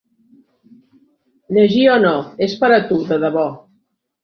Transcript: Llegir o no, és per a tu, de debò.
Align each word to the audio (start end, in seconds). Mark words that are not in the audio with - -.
Llegir 1.59 1.85
o 1.97 1.99
no, 2.07 2.15
és 2.49 2.57
per 2.65 2.73
a 2.81 2.83
tu, 2.91 3.01
de 3.13 3.23
debò. 3.29 3.47